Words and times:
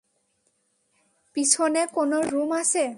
পিছনে 1.35 1.81
কোন 1.93 2.11
রুম 2.31 2.49
আছে? 2.61 2.83